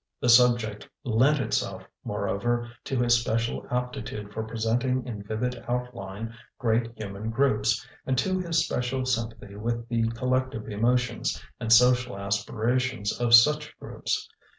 [0.19, 6.97] The subject lent itself, moreover, to his special aptitude for presenting in vivid outline great
[6.97, 13.35] human groups, and to his special sympathy with the collective emotions and social aspirations of
[13.35, 14.27] such groups.